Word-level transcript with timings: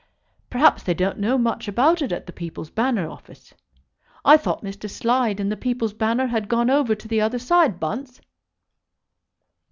"Perhaps 0.49 0.81
they 0.81 0.95
don't 0.95 1.19
know 1.19 1.37
much 1.37 1.67
about 1.67 2.01
it 2.01 2.11
at 2.11 2.25
the 2.25 2.33
People's 2.33 2.71
Banner 2.71 3.07
office. 3.07 3.53
I 4.25 4.35
thought 4.35 4.63
Mr. 4.63 4.89
Slide 4.89 5.39
and 5.39 5.51
the 5.51 5.55
People's 5.55 5.93
Banner 5.93 6.25
had 6.25 6.47
gone 6.49 6.71
over 6.71 6.95
to 6.95 7.07
the 7.07 7.21
other 7.21 7.37
side, 7.37 7.79
Bunce?" 7.79 8.19